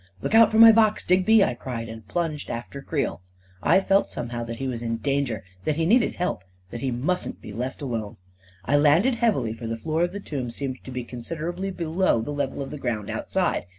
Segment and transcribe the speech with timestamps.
[0.23, 3.21] "Look out for my box, Digby," I cried, and plunged after Creel.
[3.61, 7.39] I felt somehow that he was in danger— that he needed help— that he mustn't
[7.39, 8.17] be left alone.
[8.65, 12.33] I landed heavily, for the floor of the tomb seemed to be considerably below the
[12.33, 13.67] level of the ground outside.